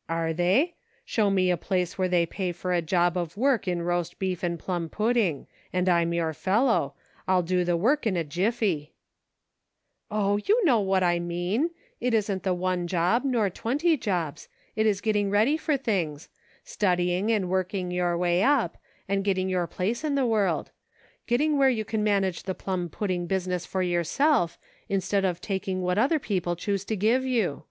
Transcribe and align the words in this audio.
"Are 0.08 0.32
they? 0.32 0.74
Show 1.04 1.28
me 1.28 1.50
a 1.50 1.56
place 1.56 1.98
where 1.98 2.06
they 2.06 2.24
pay 2.24 2.52
for 2.52 2.72
a 2.72 2.80
job 2.80 3.16
of 3.16 3.36
work 3.36 3.66
in 3.66 3.82
roast 3.82 4.20
beef 4.20 4.44
and 4.44 4.56
plum 4.56 4.88
pudding, 4.88 5.48
and 5.72 5.88
I'm 5.88 6.14
your 6.14 6.32
fellow; 6.32 6.94
I'll 7.26 7.42
do 7.42 7.64
the 7.64 7.76
work 7.76 8.06
in 8.06 8.16
a 8.16 8.22
jiffy." 8.22 8.94
42 10.08 10.08
PRACTICING." 10.08 10.08
Oh! 10.12 10.36
you 10.36 10.64
know 10.64 10.80
what 10.80 11.02
I 11.02 11.18
mean; 11.18 11.70
it 12.00 12.14
isn't 12.14 12.44
the 12.44 12.54
one 12.54 12.86
job, 12.86 13.24
nor 13.24 13.50
twenty 13.50 13.96
jobs, 13.96 14.46
it 14.76 14.86
is 14.86 15.00
getting 15.00 15.30
ready 15.30 15.56
for 15.56 15.76
things; 15.76 16.28
studying 16.62 17.32
and 17.32 17.48
working 17.50 17.90
your 17.90 18.16
way 18.16 18.40
up, 18.44 18.76
and 19.08 19.24
getting 19.24 19.48
your 19.48 19.66
place 19.66 20.04
in 20.04 20.14
the 20.14 20.24
world; 20.26 20.70
getting 21.26 21.58
where 21.58 21.68
you 21.68 21.84
can 21.84 22.04
manage 22.04 22.44
the 22.44 22.54
plum 22.54 22.88
pudding 22.88 23.26
business 23.26 23.66
for 23.66 23.82
yourself, 23.82 24.60
instead 24.88 25.24
of 25.24 25.40
taking 25.40 25.80
what 25.82 25.98
other 25.98 26.20
people 26.20 26.54
choose 26.54 26.84
to 26.84 26.94
give 26.94 27.26
you." 27.26 27.64